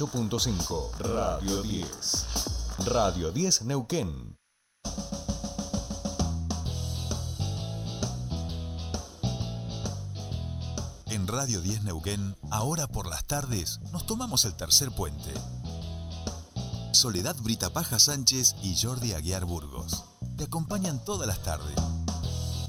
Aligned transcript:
98.5. 0.00 0.92
Radio 1.00 1.60
10. 1.60 2.26
Radio 2.86 3.30
10 3.32 3.62
Neuquén. 3.64 4.38
En 11.10 11.26
Radio 11.26 11.60
10 11.60 11.82
Neuquén, 11.82 12.34
ahora 12.50 12.86
por 12.86 13.10
las 13.10 13.26
tardes, 13.26 13.80
nos 13.92 14.06
tomamos 14.06 14.46
el 14.46 14.54
tercer 14.54 14.90
puente. 14.90 15.34
Soledad 16.92 17.36
Brita 17.42 17.68
Paja 17.68 17.98
Sánchez 17.98 18.56
y 18.62 18.80
Jordi 18.80 19.12
Aguiar 19.12 19.44
Burgos. 19.44 20.04
Te 20.38 20.44
acompañan 20.44 21.04
todas 21.04 21.28
las 21.28 21.42
tardes. 21.42 21.76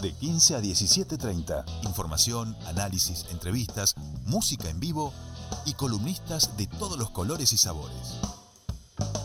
De 0.01 0.11
15 0.11 0.55
a 0.55 0.59
17.30. 0.59 1.63
Información, 1.85 2.57
análisis, 2.65 3.27
entrevistas, 3.31 3.95
música 4.25 4.69
en 4.69 4.81
vivo 4.81 5.13
y 5.65 5.73
columnistas 5.73 6.57
de 6.57 6.67
todos 6.67 6.97
los 6.97 7.09
colores 7.11 7.53
y 7.53 7.57
sabores. 7.57 8.15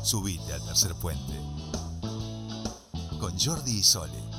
Subite 0.02 0.52
al 0.52 0.64
tercer 0.64 0.94
puente. 0.94 1.40
Con 3.18 3.38
Jordi 3.38 3.78
y 3.78 3.82
Sole. 3.82 4.35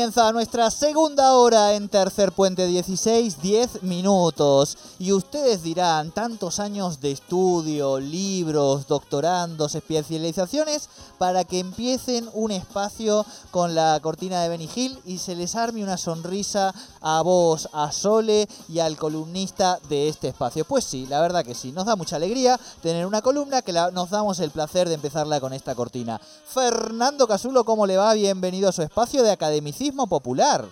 Comienza 0.00 0.32
nuestra 0.32 0.70
segunda 0.70 1.34
hora 1.34 1.74
en 1.74 1.90
Tercer 1.90 2.32
Puente 2.32 2.66
16, 2.66 3.42
10 3.42 3.82
minutos. 3.82 4.78
Y 4.98 5.12
ustedes 5.12 5.62
dirán, 5.62 6.10
tantos 6.10 6.58
años 6.58 7.02
de 7.02 7.10
estudio, 7.10 8.00
libros, 8.00 8.86
doctorandos, 8.86 9.74
especializaciones, 9.74 10.88
para 11.18 11.44
que 11.44 11.58
empiecen 11.58 12.30
un 12.32 12.50
espacio 12.50 13.26
con 13.50 13.74
la 13.74 14.00
cortina 14.00 14.42
de 14.42 14.48
Benny 14.48 14.70
Hill 14.74 14.98
y 15.04 15.18
se 15.18 15.34
les 15.34 15.54
arme 15.54 15.82
una 15.82 15.98
sonrisa 15.98 16.72
a 17.02 17.20
vos, 17.20 17.68
a 17.74 17.92
Sole 17.92 18.48
y 18.70 18.78
al 18.78 18.96
columnista 18.96 19.78
de 19.90 20.08
este 20.08 20.28
espacio. 20.28 20.64
Pues 20.64 20.84
sí, 20.84 21.06
la 21.10 21.20
verdad 21.20 21.44
que 21.44 21.54
sí, 21.54 21.72
nos 21.72 21.84
da 21.84 21.94
mucha 21.94 22.16
alegría 22.16 22.58
tener 22.80 23.04
una 23.04 23.20
columna 23.20 23.60
que 23.60 23.74
nos 23.74 24.08
damos 24.08 24.40
el 24.40 24.50
placer 24.50 24.88
de 24.88 24.94
empezarla 24.94 25.40
con 25.40 25.52
esta 25.52 25.74
cortina. 25.74 26.18
Fernando 26.46 27.28
Casulo, 27.28 27.64
¿cómo 27.64 27.86
le 27.86 27.98
va? 27.98 28.14
Bienvenido 28.14 28.70
a 28.70 28.72
su 28.72 28.80
espacio 28.80 29.22
de 29.22 29.32
academicismo 29.32 29.89
popular. 30.06 30.64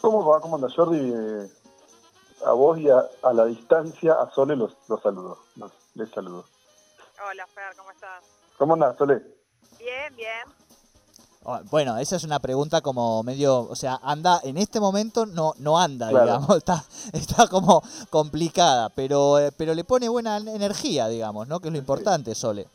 ¿Cómo 0.00 0.24
va? 0.24 0.40
¿Cómo 0.40 0.56
anda 0.56 0.68
Jordi? 0.74 0.98
Eh, 0.98 1.50
a 2.44 2.52
vos 2.52 2.78
y 2.78 2.88
a, 2.88 3.32
la 3.32 3.44
distancia, 3.46 4.14
a 4.14 4.30
Sole 4.30 4.56
los, 4.56 4.76
los 4.88 5.00
saludo. 5.02 5.38
les 5.94 6.10
saludo. 6.10 6.44
Hola, 7.28 7.46
Fer, 7.46 7.74
¿cómo 7.76 7.90
estás? 7.90 8.24
¿Cómo 8.58 8.74
andas, 8.74 8.96
Sole? 8.96 9.22
Bien, 9.78 10.14
bien. 10.14 10.66
Ah, 11.44 11.62
bueno, 11.70 11.96
esa 11.98 12.16
es 12.16 12.24
una 12.24 12.40
pregunta 12.40 12.80
como 12.80 13.22
medio, 13.22 13.60
o 13.60 13.76
sea, 13.76 14.00
anda, 14.02 14.40
en 14.42 14.56
este 14.56 14.80
momento 14.80 15.26
no, 15.26 15.54
no 15.58 15.78
anda, 15.78 16.08
digamos, 16.08 16.50
está, 16.56 16.84
está 17.12 17.46
como 17.46 17.82
complicada, 18.10 18.88
pero, 18.90 19.38
eh, 19.38 19.52
pero 19.56 19.72
le 19.74 19.84
pone 19.84 20.08
buena 20.08 20.38
energía, 20.38 21.06
digamos, 21.08 21.46
¿no? 21.46 21.60
Que 21.60 21.68
es 21.68 21.72
lo 21.72 21.78
importante, 21.78 22.34
Sole. 22.34 22.68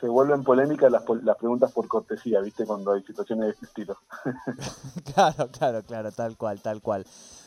Se 0.00 0.08
vuelven 0.08 0.42
polémicas 0.42 0.90
las, 0.90 1.02
las 1.22 1.36
preguntas 1.36 1.70
por 1.72 1.86
cortesía, 1.86 2.40
¿viste? 2.40 2.64
Cuando 2.64 2.92
hay 2.92 3.02
situaciones 3.02 3.46
de 3.46 3.50
este 3.52 3.66
estilo. 3.66 3.98
claro, 5.14 5.48
claro, 5.52 5.82
claro, 5.82 6.12
tal 6.12 6.36
cual, 6.36 6.60
tal 6.62 6.80
cual. 6.80 7.04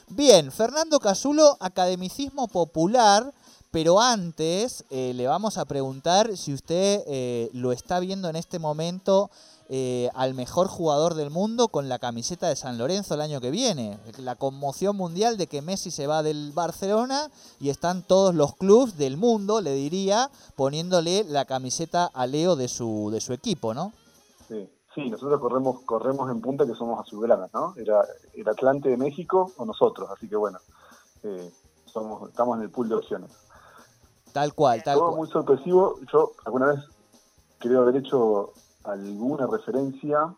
Bien, 0.09 0.51
Fernando 0.51 0.99
Casulo, 0.99 1.57
academicismo 1.59 2.47
popular, 2.47 3.33
pero 3.73 3.99
antes 3.99 4.85
eh, 4.91 5.13
le 5.15 5.25
vamos 5.25 5.57
a 5.57 5.65
preguntar 5.65 6.37
si 6.37 6.53
usted 6.53 7.01
eh, 7.07 7.49
lo 7.53 7.71
está 7.71 7.99
viendo 7.99 8.29
en 8.29 8.35
este 8.35 8.59
momento 8.59 9.31
eh, 9.67 10.11
al 10.13 10.35
mejor 10.35 10.67
jugador 10.67 11.15
del 11.15 11.31
mundo 11.31 11.69
con 11.69 11.89
la 11.89 11.97
camiseta 11.97 12.47
de 12.47 12.55
San 12.55 12.77
Lorenzo 12.77 13.15
el 13.15 13.21
año 13.21 13.41
que 13.41 13.49
viene. 13.49 13.97
La 14.19 14.35
conmoción 14.35 14.95
mundial 14.95 15.37
de 15.37 15.47
que 15.47 15.63
Messi 15.63 15.89
se 15.89 16.05
va 16.05 16.21
del 16.21 16.51
Barcelona 16.51 17.31
y 17.59 17.69
están 17.69 18.03
todos 18.03 18.35
los 18.35 18.55
clubes 18.55 18.95
del 18.95 19.17
mundo, 19.17 19.59
le 19.59 19.73
diría, 19.73 20.29
poniéndole 20.55 21.23
la 21.23 21.45
camiseta 21.45 22.05
a 22.13 22.27
Leo 22.27 22.55
de 22.55 22.67
su, 22.67 23.09
de 23.11 23.21
su 23.21 23.33
equipo, 23.33 23.73
¿no? 23.73 23.91
Sí. 24.47 24.69
Sí, 24.93 25.09
nosotros 25.09 25.39
corremos 25.39 25.81
corremos 25.85 26.29
en 26.29 26.39
punta 26.39 26.67
que 26.67 26.75
somos 26.75 26.99
azulgranas, 26.99 27.51
¿no? 27.51 27.73
Era 27.77 28.05
el 28.35 28.47
Atlante 28.47 28.89
de 28.89 28.97
México 28.97 29.51
o 29.57 29.65
nosotros, 29.65 30.07
así 30.15 30.29
que 30.29 30.35
bueno, 30.35 30.59
somos 31.87 32.29
estamos 32.29 32.57
en 32.57 32.65
el 32.65 32.69
pool 32.69 32.89
de 32.89 32.95
opciones. 32.95 33.31
Tal 34.33 34.53
cual, 34.53 34.83
tal 34.83 34.97
Todo 34.97 35.15
muy 35.15 35.27
sorpresivo. 35.29 35.99
Yo 36.11 36.31
alguna 36.43 36.67
vez 36.67 36.79
creo 37.59 37.83
haber 37.83 37.97
hecho 37.97 38.51
alguna 38.83 39.47
referencia, 39.47 40.33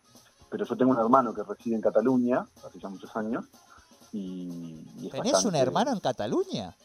pero 0.50 0.64
yo 0.66 0.76
tengo 0.76 0.92
un 0.92 0.98
hermano 0.98 1.34
que 1.34 1.42
reside 1.42 1.74
en 1.74 1.80
Cataluña 1.80 2.46
hace 2.64 2.78
ya 2.78 2.88
muchos 2.88 3.16
años. 3.16 3.46
Y, 4.12 5.08
¿Tenés 5.10 5.44
un 5.44 5.54
hermano 5.54 5.92
en 5.92 6.00
Cataluña? 6.00 6.76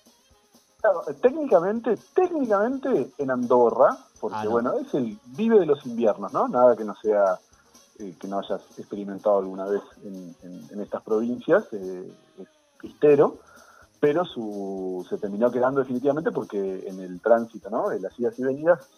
Claro, 0.79 1.03
técnicamente, 1.21 1.97
técnicamente 2.15 3.11
en 3.17 3.29
Andorra, 3.29 3.95
porque 4.19 4.37
ah, 4.39 4.47
bueno, 4.47 4.73
es 4.79 4.93
el 4.95 5.19
vive 5.25 5.59
de 5.59 5.65
los 5.65 5.85
inviernos, 5.85 6.33
¿no? 6.33 6.47
Nada 6.47 6.75
que 6.75 6.83
no 6.83 6.95
sea 6.95 7.39
eh, 7.99 8.15
que 8.19 8.27
no 8.27 8.39
hayas 8.39 8.61
experimentado 8.77 9.37
alguna 9.37 9.65
vez 9.65 9.81
en, 10.03 10.81
estas 10.81 11.03
provincias, 11.03 11.65
eh, 11.73 12.11
es 12.39 12.47
pistero, 12.79 13.37
pero 14.01 14.25
su, 14.25 15.05
se 15.07 15.19
terminó 15.19 15.51
quedando 15.51 15.79
definitivamente 15.79 16.31
porque 16.31 16.87
en 16.87 16.99
el 16.99 17.21
tránsito 17.21 17.69
¿no? 17.69 17.87
de 17.87 17.99
las 17.99 18.19
idas 18.19 18.37
y 18.39 18.43
venidas 18.43 18.89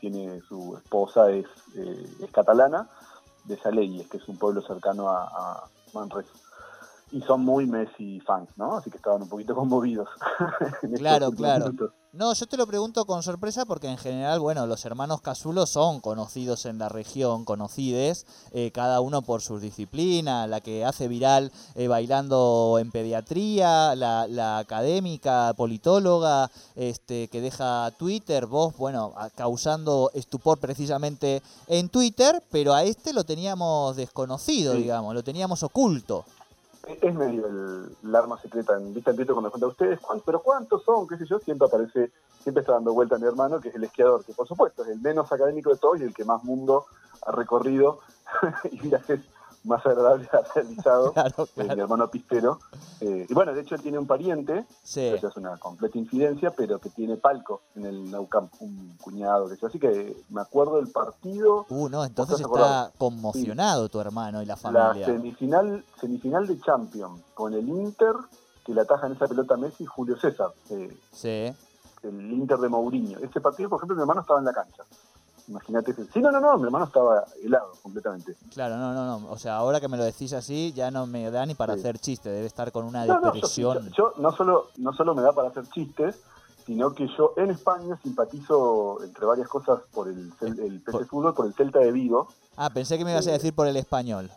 tiene 0.00 0.40
su 0.48 0.76
esposa 0.76 1.28
es, 1.32 1.46
eh, 1.74 2.06
es 2.22 2.30
catalana, 2.30 2.88
de 3.44 3.56
Saleyes, 3.56 4.06
que 4.06 4.18
es 4.18 4.28
un 4.28 4.38
pueblo 4.38 4.62
cercano 4.62 5.08
a, 5.08 5.24
a 5.24 5.64
Manresa 5.92 6.30
y 7.10 7.20
son 7.22 7.44
muy 7.44 7.66
Messi 7.66 8.20
fans, 8.20 8.50
¿no? 8.56 8.76
Así 8.76 8.90
que 8.90 8.96
estaban 8.96 9.22
un 9.22 9.28
poquito 9.28 9.54
conmovidos. 9.54 10.08
claro, 10.96 11.30
claro. 11.32 11.72
No, 12.10 12.32
yo 12.32 12.46
te 12.46 12.56
lo 12.56 12.66
pregunto 12.66 13.04
con 13.04 13.22
sorpresa 13.22 13.66
porque 13.66 13.86
en 13.86 13.98
general, 13.98 14.40
bueno, 14.40 14.66
los 14.66 14.84
hermanos 14.86 15.20
Casulo 15.20 15.66
son 15.66 16.00
conocidos 16.00 16.64
en 16.64 16.78
la 16.78 16.88
región, 16.88 17.44
conocides, 17.44 18.26
eh, 18.52 18.70
cada 18.72 19.02
uno 19.02 19.20
por 19.20 19.42
sus 19.42 19.60
disciplinas, 19.60 20.48
la 20.48 20.62
que 20.62 20.86
hace 20.86 21.06
viral 21.06 21.52
eh, 21.74 21.86
bailando 21.86 22.78
en 22.80 22.90
pediatría, 22.90 23.94
la, 23.94 24.26
la, 24.26 24.58
académica, 24.58 25.52
politóloga, 25.54 26.50
este, 26.76 27.28
que 27.28 27.42
deja 27.42 27.90
Twitter, 27.98 28.46
vos, 28.46 28.74
bueno, 28.78 29.12
causando 29.36 30.10
estupor 30.14 30.58
precisamente 30.58 31.42
en 31.66 31.90
Twitter, 31.90 32.42
pero 32.50 32.72
a 32.72 32.84
este 32.84 33.12
lo 33.12 33.24
teníamos 33.24 33.96
desconocido, 33.96 34.72
digamos, 34.74 35.14
lo 35.14 35.22
teníamos 35.22 35.62
oculto 35.62 36.24
es 37.00 37.14
medio 37.14 37.46
el, 37.46 38.14
arma 38.14 38.40
secreta 38.40 38.76
en 38.76 38.94
vista 38.94 39.10
en 39.10 39.16
cuando 39.16 39.50
cuenta 39.50 39.66
a 39.66 39.70
ustedes, 39.70 40.00
pero 40.24 40.40
¿cuántos 40.42 40.82
son? 40.84 41.06
¿Qué 41.06 41.16
sé 41.16 41.26
yo? 41.26 41.38
Siempre 41.38 41.66
aparece, 41.66 42.10
siempre 42.40 42.62
está 42.62 42.72
dando 42.72 42.92
vuelta 42.92 43.18
mi 43.18 43.26
hermano, 43.26 43.60
que 43.60 43.68
es 43.68 43.74
el 43.74 43.84
esquiador, 43.84 44.24
que 44.24 44.32
por 44.32 44.46
supuesto 44.46 44.82
es 44.82 44.88
el 44.88 45.00
menos 45.00 45.30
académico 45.30 45.70
de 45.70 45.76
todos 45.76 46.00
y 46.00 46.04
el 46.04 46.14
que 46.14 46.24
más 46.24 46.42
mundo 46.44 46.86
ha 47.26 47.32
recorrido 47.32 48.00
y 48.70 48.88
viajes 48.88 49.20
más 49.68 49.84
agradable 49.86 50.28
ha 50.32 50.42
realizado, 50.54 51.14
mi 51.56 51.80
hermano 51.80 52.10
Pistero. 52.10 52.58
Eh, 53.00 53.26
y 53.28 53.34
bueno, 53.34 53.54
de 53.54 53.60
hecho 53.60 53.76
él 53.76 53.82
tiene 53.82 53.98
un 53.98 54.06
pariente, 54.06 54.66
que 54.92 55.14
es 55.14 55.36
una 55.36 55.56
completa 55.58 55.98
incidencia, 55.98 56.50
pero 56.50 56.80
que 56.80 56.90
tiene 56.90 57.16
palco 57.16 57.62
en 57.76 57.86
el 57.86 58.10
Naucamp, 58.10 58.52
un 58.60 58.96
cuñado, 59.00 59.48
que 59.48 59.66
así 59.66 59.78
que 59.78 60.16
me 60.30 60.40
acuerdo 60.40 60.76
del 60.76 60.88
partido. 60.88 61.66
Uh, 61.68 61.88
no, 61.88 62.04
entonces 62.04 62.40
está 62.40 62.90
conmocionado 62.98 63.88
tu 63.88 64.00
hermano 64.00 64.42
y 64.42 64.46
la 64.46 64.56
familia. 64.56 64.94
La 64.94 65.06
semifinal, 65.06 65.84
semifinal 66.00 66.46
de 66.46 66.60
Champions 66.60 67.20
con 67.34 67.54
el 67.54 67.68
Inter, 67.68 68.14
que 68.64 68.74
le 68.74 68.80
ataja 68.80 69.06
en 69.06 69.12
esa 69.12 69.26
pelota 69.26 69.56
Messi 69.56 69.84
Julio 69.84 70.18
César. 70.18 70.50
Eh, 70.70 70.96
sí. 71.12 71.54
El 72.02 72.32
Inter 72.32 72.58
de 72.58 72.68
Mourinho. 72.68 73.18
Ese 73.18 73.40
partido, 73.40 73.68
por 73.68 73.78
ejemplo, 73.78 73.96
mi 73.96 74.02
hermano 74.02 74.20
estaba 74.20 74.38
en 74.38 74.44
la 74.44 74.52
cancha. 74.52 74.84
Imagínate. 75.48 75.94
Sí, 76.12 76.20
no, 76.20 76.30
no, 76.30 76.40
no, 76.40 76.58
mi 76.58 76.64
hermano 76.64 76.84
estaba 76.84 77.24
helado 77.42 77.72
completamente. 77.82 78.36
Claro, 78.52 78.76
no, 78.76 78.92
no, 78.92 79.18
no. 79.18 79.30
O 79.30 79.38
sea, 79.38 79.56
ahora 79.56 79.80
que 79.80 79.88
me 79.88 79.96
lo 79.96 80.04
decís 80.04 80.32
así, 80.34 80.72
ya 80.74 80.90
no 80.90 81.06
me 81.06 81.30
da 81.30 81.46
ni 81.46 81.54
para 81.54 81.72
hacer 81.72 81.98
chistes. 81.98 82.32
Debe 82.32 82.46
estar 82.46 82.70
con 82.70 82.84
una 82.84 83.06
depresión. 83.06 83.90
yo, 83.96 84.12
no, 84.18 84.30
solo, 84.32 84.68
no 84.76 84.92
solo 84.92 85.14
me 85.14 85.22
da 85.22 85.32
para 85.32 85.48
hacer 85.48 85.66
chistes, 85.70 86.20
sino 86.66 86.92
que 86.92 87.08
yo 87.16 87.32
en 87.38 87.50
España 87.50 87.98
simpatizo, 88.02 89.02
entre 89.02 89.24
varias 89.24 89.48
cosas, 89.48 89.80
por 89.90 90.08
el, 90.08 90.30
el 90.42 90.82
PC 90.82 91.06
Fútbol, 91.06 91.32
por 91.32 91.46
el 91.46 91.54
Celta 91.54 91.78
de 91.78 91.92
Vigo. 91.92 92.28
Ah, 92.56 92.68
pensé 92.68 92.98
que 92.98 93.06
me 93.06 93.12
ibas 93.12 93.26
a 93.26 93.30
eh, 93.30 93.34
decir 93.34 93.54
por 93.54 93.66
el 93.66 93.76
español. 93.78 94.30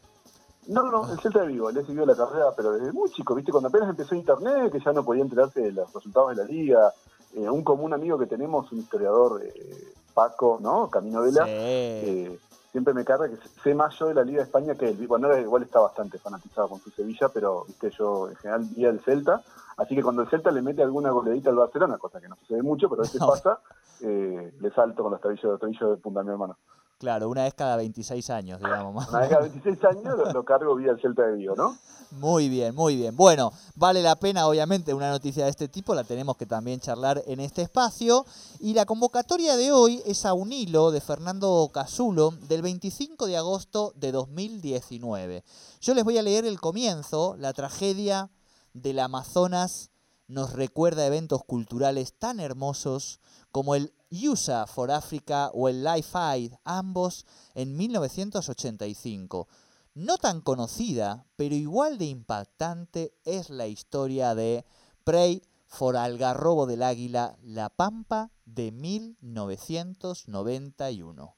No, 0.67 0.83
no, 0.89 1.11
el 1.11 1.19
Celta 1.19 1.41
de 1.41 1.47
Vigo, 1.47 1.69
le 1.71 1.81
he 1.81 1.85
seguido 1.85 2.05
la 2.05 2.15
carrera, 2.15 2.53
pero 2.55 2.71
desde 2.71 2.93
muy 2.93 3.09
chico, 3.11 3.35
¿viste? 3.35 3.51
Cuando 3.51 3.67
apenas 3.67 3.89
empezó 3.89 4.15
Internet, 4.15 4.71
que 4.71 4.79
ya 4.79 4.93
no 4.93 5.03
podía 5.03 5.23
enterarse 5.23 5.59
de 5.59 5.73
los 5.73 5.91
resultados 5.91 6.29
de 6.29 6.35
la 6.37 6.49
liga. 6.49 6.93
Eh, 7.35 7.49
un 7.49 7.63
común 7.63 7.93
amigo 7.93 8.17
que 8.17 8.27
tenemos, 8.27 8.71
un 8.71 8.79
historiador 8.79 9.41
eh, 9.43 9.93
Paco, 10.13 10.59
¿no? 10.61 10.89
Camino 10.89 11.21
Vela. 11.21 11.45
Sí. 11.45 11.51
Eh, 11.53 12.39
siempre 12.71 12.93
me 12.93 13.03
carga 13.03 13.27
que 13.29 13.37
sé 13.63 13.75
más 13.75 13.97
yo 13.99 14.07
de 14.07 14.13
la 14.13 14.23
Liga 14.23 14.37
de 14.39 14.45
España 14.45 14.75
que 14.75 14.89
él. 14.89 15.07
Bueno, 15.07 15.31
él 15.31 15.41
igual 15.43 15.63
está 15.63 15.79
bastante 15.79 16.17
fanatizado 16.19 16.69
con 16.69 16.79
su 16.79 16.89
Sevilla, 16.91 17.29
pero 17.29 17.65
viste 17.65 17.89
yo 17.91 18.29
en 18.29 18.35
general 18.37 18.65
vi 18.75 18.85
el 18.85 18.99
Celta. 19.01 19.41
Así 19.77 19.95
que 19.95 20.03
cuando 20.03 20.21
el 20.21 20.29
Celta 20.29 20.51
le 20.51 20.61
mete 20.61 20.81
alguna 20.83 21.11
goleadita 21.11 21.49
al 21.49 21.55
Barcelona, 21.55 21.97
cosa 21.97 22.21
que 22.21 22.27
no 22.29 22.35
sucede 22.37 22.61
mucho, 22.61 22.89
pero 22.89 23.01
a 23.01 23.05
veces 23.05 23.19
No. 23.21 23.27
pasa, 23.27 23.59
eh, 24.01 24.53
le 24.59 24.71
salto 24.71 25.03
con 25.03 25.11
los 25.11 25.21
tobillos 25.21 25.59
de 25.91 25.97
punta 25.97 26.21
a 26.21 26.23
mi 26.23 26.29
hermano. 26.31 26.57
Claro, 27.01 27.29
una 27.29 27.45
vez 27.45 27.55
cada 27.55 27.77
26 27.77 28.29
años, 28.29 28.59
digamos. 28.59 28.93
más. 28.93 29.09
Una 29.09 29.21
vez 29.21 29.29
cada 29.29 29.41
26 29.41 29.83
años 29.85 30.17
lo, 30.19 30.31
lo 30.33 30.45
cargo 30.45 30.75
vía 30.75 30.91
el 30.91 31.01
Celta 31.01 31.23
de 31.23 31.33
Vigo, 31.33 31.55
¿no? 31.55 31.75
Muy 32.11 32.47
bien, 32.47 32.75
muy 32.75 32.95
bien. 32.95 33.15
Bueno, 33.15 33.51
vale 33.73 34.03
la 34.03 34.15
pena, 34.15 34.45
obviamente, 34.45 34.93
una 34.93 35.09
noticia 35.09 35.45
de 35.45 35.49
este 35.49 35.67
tipo, 35.67 35.95
la 35.95 36.03
tenemos 36.03 36.37
que 36.37 36.45
también 36.45 36.79
charlar 36.79 37.23
en 37.25 37.39
este 37.39 37.63
espacio. 37.63 38.23
Y 38.59 38.75
la 38.75 38.85
convocatoria 38.85 39.57
de 39.57 39.71
hoy 39.71 40.03
es 40.05 40.27
a 40.27 40.35
un 40.35 40.51
hilo 40.53 40.91
de 40.91 41.01
Fernando 41.01 41.67
Casulo 41.73 42.35
del 42.47 42.61
25 42.61 43.25
de 43.25 43.37
agosto 43.37 43.93
de 43.95 44.11
2019. 44.11 45.43
Yo 45.81 45.95
les 45.95 46.03
voy 46.03 46.19
a 46.19 46.21
leer 46.21 46.45
el 46.45 46.59
comienzo, 46.59 47.35
la 47.39 47.53
tragedia 47.53 48.29
del 48.73 48.99
Amazonas 48.99 49.90
nos 50.31 50.53
recuerda 50.53 51.05
eventos 51.05 51.43
culturales 51.43 52.13
tan 52.13 52.39
hermosos 52.39 53.19
como 53.51 53.75
el 53.75 53.93
USA 54.11 54.65
for 54.65 54.89
Africa 54.89 55.51
o 55.53 55.67
el 55.67 55.83
Life 55.83 56.17
Aid, 56.17 56.53
ambos 56.63 57.25
en 57.53 57.75
1985. 57.75 59.49
No 59.93 60.17
tan 60.17 60.39
conocida, 60.39 61.25
pero 61.35 61.53
igual 61.53 61.97
de 61.97 62.05
impactante 62.05 63.13
es 63.25 63.49
la 63.49 63.67
historia 63.67 64.33
de 64.33 64.63
Pray 65.03 65.41
for 65.67 65.97
Algarrobo 65.97 66.65
del 66.65 66.83
Águila, 66.83 67.35
La 67.43 67.67
Pampa 67.69 68.31
de 68.45 68.71
1991. 68.71 71.35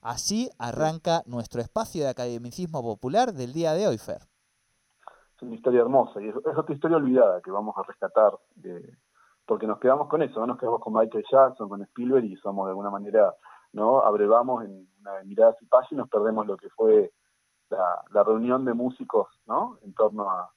Así 0.00 0.48
arranca 0.58 1.24
nuestro 1.26 1.60
espacio 1.60 2.04
de 2.04 2.10
academicismo 2.10 2.84
popular 2.84 3.34
del 3.34 3.52
día 3.52 3.74
de 3.74 3.88
hoy, 3.88 3.98
Fer. 3.98 4.28
Es 5.38 5.42
una 5.42 5.54
historia 5.54 5.82
hermosa 5.82 6.20
y 6.20 6.28
es, 6.28 6.34
es 6.34 6.58
otra 6.58 6.74
historia 6.74 6.96
olvidada 6.96 7.40
que 7.40 7.52
vamos 7.52 7.76
a 7.78 7.84
rescatar, 7.84 8.32
eh, 8.64 8.96
porque 9.46 9.68
nos 9.68 9.78
quedamos 9.78 10.08
con 10.08 10.20
eso, 10.20 10.40
¿no? 10.40 10.48
nos 10.48 10.58
quedamos 10.58 10.80
con 10.80 10.94
Michael 10.94 11.24
Jackson, 11.30 11.68
con 11.68 11.80
Spielberg 11.82 12.24
y 12.24 12.36
somos 12.38 12.66
de 12.66 12.70
alguna 12.70 12.90
manera, 12.90 13.32
¿no? 13.72 14.00
abrevamos 14.00 14.64
en 14.64 14.88
una 15.00 15.22
mirada 15.22 15.54
y 15.90 15.94
nos 15.94 16.08
perdemos 16.08 16.44
lo 16.44 16.56
que 16.56 16.68
fue 16.70 17.12
la, 17.70 18.02
la 18.10 18.24
reunión 18.24 18.64
de 18.64 18.74
músicos 18.74 19.28
¿no? 19.46 19.78
en 19.82 19.94
torno 19.94 20.28
a, 20.28 20.50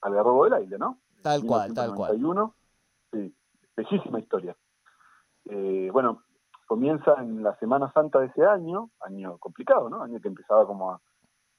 al 0.00 0.14
Garrobo 0.14 0.44
del 0.44 0.54
Aire, 0.54 0.78
¿no? 0.78 0.98
Tal 1.22 1.42
cual, 1.46 1.72
tal 1.72 1.94
cual. 1.94 2.18
1991. 2.18 2.54
Sí, 3.12 3.34
bellísima 3.76 4.18
historia. 4.18 4.56
Eh, 5.44 5.90
bueno, 5.92 6.24
comienza 6.66 7.14
en 7.20 7.42
la 7.42 7.56
Semana 7.58 7.92
Santa 7.92 8.18
de 8.18 8.26
ese 8.26 8.44
año, 8.44 8.90
año 9.00 9.38
complicado, 9.38 9.88
¿no? 9.88 10.02
Año 10.02 10.20
que 10.20 10.28
empezaba 10.28 10.66
como 10.66 10.90
a 10.90 11.00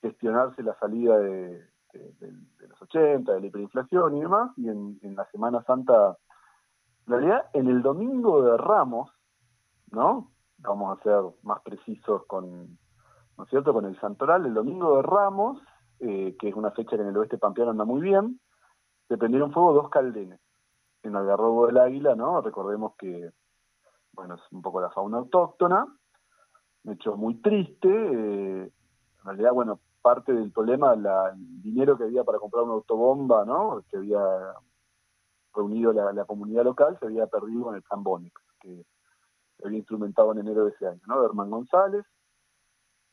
gestionarse 0.01 0.62
la 0.62 0.77
salida 0.77 1.18
de, 1.18 1.63
de- 2.00 2.32
de- 2.32 2.68
los 2.68 2.82
80, 2.82 3.34
de 3.34 3.40
la 3.42 3.48
hiperinflación 3.48 4.18
y 4.18 4.22
demás, 4.22 4.52
y 4.58 4.70
en, 4.70 5.00
en 5.02 5.16
la 5.16 5.26
Semana 5.32 5.64
Santa, 5.64 6.18
en 7.08 7.12
realidad 7.14 7.46
en 7.54 7.68
el 7.68 7.82
domingo 7.82 8.42
de 8.44 8.58
Ramos, 8.58 9.12
¿no? 9.92 10.32
Vamos 10.60 10.98
a 10.98 11.04
ser 11.04 11.22
más 11.44 11.62
precisos 11.62 12.26
con, 12.26 12.78
¿no 13.38 13.44
es 13.44 13.50
cierto?, 13.50 13.74
con 13.74 13.86
el 13.86 14.00
Santoral, 14.00 14.46
el 14.46 14.54
domingo 14.54 14.98
de 14.98 15.04
Ramos, 15.04 15.62
eh, 16.00 16.36
que 16.40 16.50
es 16.50 16.56
una 16.56 16.72
fecha 16.72 16.96
que 16.96 17.02
en 17.04 17.10
el 17.10 17.18
oeste 17.18 17.38
pampeano 17.38 17.72
anda 17.72 17.86
muy 17.86 18.02
bien, 18.02 18.40
se 19.08 19.18
prendieron 19.18 19.52
fuego 19.54 19.74
dos 19.74 19.90
caldenes 19.90 20.40
en 21.04 21.16
Algarrobo 21.16 21.68
del 21.68 21.78
Águila, 21.78 22.16
¿no? 22.16 22.42
Recordemos 22.42 22.96
que, 22.98 23.32
bueno, 24.14 24.36
es 24.36 24.42
un 24.52 24.62
poco 24.62 24.82
la 24.82 24.90
fauna 24.90 25.18
autóctona, 25.20 25.86
un 26.84 26.94
hecho 26.94 27.16
muy 27.16 27.36
triste, 27.36 27.88
eh, 27.90 28.64
en 28.64 29.24
realidad, 29.26 29.52
bueno, 29.54 29.80
parte 30.06 30.31
del 30.34 30.52
problema, 30.52 30.96
la- 30.96 31.30
el 31.30 31.62
dinero 31.63 31.98
que 31.98 32.04
había 32.04 32.24
para 32.24 32.38
comprar 32.38 32.63
una 32.63 32.74
autobomba, 32.74 33.44
¿no? 33.44 33.84
Que 33.90 33.98
había 33.98 34.19
reunido 35.56 35.92
la, 35.94 36.13
la 36.13 36.25
comunidad 36.25 36.63
local, 36.63 36.96
se 37.00 37.06
había 37.07 37.25
perdido 37.25 37.69
en 37.69 37.78
el 37.78 37.81
plan 37.81 38.04
Bonex, 38.04 38.34
que 38.60 38.86
se 39.57 39.66
había 39.66 39.80
instrumentado 39.80 40.31
en 40.31 40.40
enero 40.40 40.66
de 40.66 40.72
ese 40.72 40.86
año, 40.88 41.02
¿no? 41.07 41.19
De 41.22 41.25
Herman 41.25 41.50
González, 41.50 42.06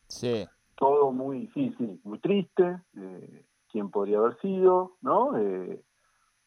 Sí, 0.09 0.47
todo 0.77 1.11
muy 1.13 1.39
difícil, 1.47 1.99
muy 2.05 2.19
triste, 2.19 2.83
eh, 2.99 3.47
quién 3.71 3.91
podría 3.91 4.19
haber 4.19 4.39
sido, 4.41 4.97
¿no? 5.01 5.39
Eh, 5.39 5.83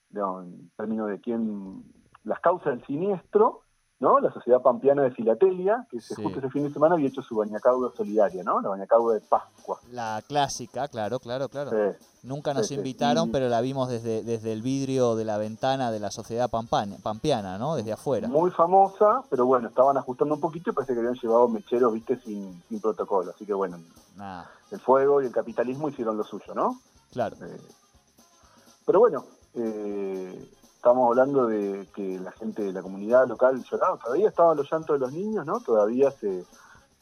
digamos, 0.10 0.46
en 0.46 0.70
términos 0.78 1.10
de 1.10 1.20
quién, 1.20 1.84
las 2.24 2.40
causas 2.42 2.68
del 2.78 2.86
siniestro, 2.86 3.62
¿no? 4.00 4.20
La 4.20 4.32
Sociedad 4.32 4.62
Pampeana 4.62 5.04
de 5.04 5.12
Filatelia, 5.12 5.88
que 5.90 6.02
se- 6.02 6.16
Sí. 6.16 6.24
justo 6.24 6.40
ese 6.40 6.50
fin 6.50 6.64
de 6.64 6.74
semana 6.74 6.96
había 6.96 7.08
hecho 7.08 7.22
su 7.22 7.36
bañacauda 7.36 7.92
solidaria, 7.96 8.44
¿no? 8.44 8.60
La 8.60 8.70
bañacauda 8.70 9.16
de 9.16 9.22
Pascua. 9.22 9.80
la 9.92 10.22
clásica, 10.28 10.88
claro, 10.90 11.20
claro, 11.20 11.48
claro. 11.48 11.72
Sí. 11.72 12.06
Nunca 12.24 12.54
nos 12.54 12.68
Sí, 12.68 12.74
invitaron, 12.76 13.32
pero 13.32 13.48
la 13.48 13.62
vimos 13.62 13.88
desde, 13.88 14.22
desde 14.24 14.52
el 14.52 14.62
vidrio 14.62 15.16
de 15.16 15.24
la 15.26 15.38
ventana 15.38 15.92
de 15.92 16.00
la 16.00 16.12
sociedad 16.12 16.50
pampana- 16.50 16.98
pampeana, 17.02 17.58
¿no? 17.58 17.76
Desde 17.76 17.94
afuera. 17.94 18.28
Muy 18.28 18.52
famosa, 18.52 19.24
pero 19.30 19.46
bueno, 19.46 19.70
estaban 19.70 19.96
ajustando 19.96 20.34
un 20.36 20.42
poquito 20.42 20.72
y 20.72 20.74
parece 20.74 20.94
que 20.94 21.00
habían 21.00 21.14
llevado 21.16 21.48
mecheros, 21.48 21.94
viste, 21.94 22.20
sin, 22.20 22.62
sin 22.68 22.82
protocolo. 22.82 23.32
Así 23.34 23.46
que 23.46 23.54
bueno, 23.54 23.78
Ah, 24.20 24.46
el 24.72 24.80
fuego 24.80 25.22
y 25.22 25.26
el 25.28 25.32
capitalismo 25.32 25.88
hicieron 25.90 26.18
lo 26.18 26.24
suyo, 26.24 26.54
¿no? 26.54 26.80
claro. 27.12 27.38
Eh, 27.42 27.62
pero 28.86 29.00
bueno, 29.00 29.24
eh, 29.54 30.52
estamos 30.86 31.10
hablando 31.10 31.48
de 31.48 31.88
que 31.96 32.20
la 32.20 32.32
gente 32.34 32.62
de 32.62 32.72
la 32.72 32.84
comunidad 32.84 33.28
local 33.28 33.60
lloraba, 33.64 33.98
todavía 33.98 34.30
estaban 34.30 34.56
los 34.56 34.72
llantos 34.72 35.00
de 35.00 35.00
los 35.00 35.12
niños, 35.12 35.44
¿no? 35.44 35.60
Todavía 35.60 36.12
se, 36.12 36.46